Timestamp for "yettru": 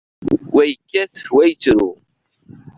1.47-1.89